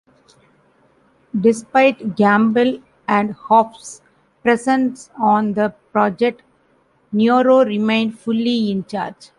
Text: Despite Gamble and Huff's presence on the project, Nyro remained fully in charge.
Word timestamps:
Despite 1.39 2.15
Gamble 2.15 2.81
and 3.07 3.33
Huff's 3.33 4.01
presence 4.41 5.11
on 5.19 5.53
the 5.53 5.75
project, 5.91 6.41
Nyro 7.13 7.63
remained 7.63 8.17
fully 8.17 8.71
in 8.71 8.83
charge. 8.85 9.29